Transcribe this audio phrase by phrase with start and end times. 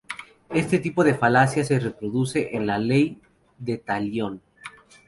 [0.49, 3.21] Este tipo de falacia se reproduce en la ley
[3.59, 4.41] de Talión.